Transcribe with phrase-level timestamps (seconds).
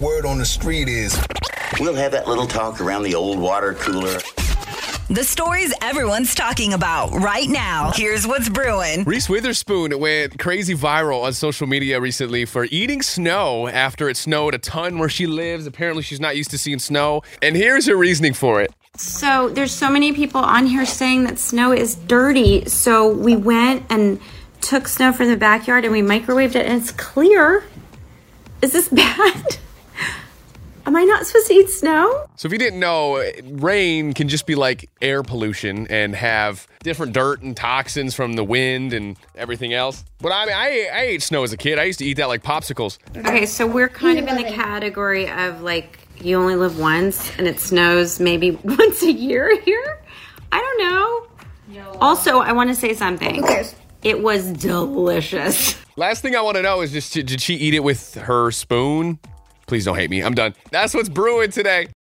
[0.00, 1.18] Word on the street is
[1.80, 4.18] We'll have that little talk around the old water cooler.
[5.08, 7.92] The stories everyone's talking about right now.
[7.94, 9.04] Here's what's brewing.
[9.04, 14.54] Reese Witherspoon went crazy viral on social media recently for eating snow after it snowed
[14.54, 15.66] a ton where she lives.
[15.66, 17.22] Apparently, she's not used to seeing snow.
[17.40, 18.72] And here's her reasoning for it.
[18.96, 22.68] So there's so many people on here saying that snow is dirty.
[22.68, 24.20] So we went and
[24.60, 27.64] took snow from the backyard and we microwaved it and it's clear.
[28.60, 29.56] Is this bad?
[30.96, 32.26] Am I not supposed to eat snow?
[32.36, 37.12] So, if you didn't know, rain can just be like air pollution and have different
[37.12, 40.06] dirt and toxins from the wind and everything else.
[40.22, 41.78] But I mean, I, I ate snow as a kid.
[41.78, 42.96] I used to eat that like popsicles.
[43.14, 47.46] Okay, so we're kind of in the category of like you only live once and
[47.46, 50.00] it snows maybe once a year here.
[50.50, 51.92] I don't know.
[52.00, 53.44] Also, I want to say something.
[54.02, 55.76] It was delicious.
[55.96, 59.18] Last thing I want to know is just did she eat it with her spoon?
[59.66, 60.22] Please don't hate me.
[60.22, 60.54] I'm done.
[60.70, 61.88] That's what's brewing today.